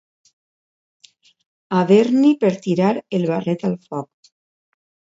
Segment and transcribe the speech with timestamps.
[1.81, 4.35] Haver-n'hi per tirar el barret al foc.